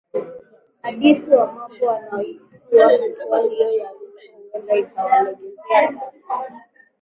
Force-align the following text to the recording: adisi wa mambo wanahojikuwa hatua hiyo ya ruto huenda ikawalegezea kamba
adisi 0.83 1.29
wa 1.31 1.47
mambo 1.53 1.85
wanahojikuwa 1.85 2.87
hatua 2.91 3.41
hiyo 3.41 3.79
ya 3.79 3.91
ruto 3.91 4.09
huenda 4.53 4.75
ikawalegezea 4.75 5.87
kamba 6.27 6.61